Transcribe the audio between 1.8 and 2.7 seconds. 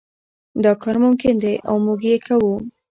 موږ یې کوو.